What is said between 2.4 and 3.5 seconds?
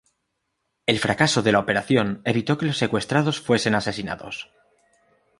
que los secuestrados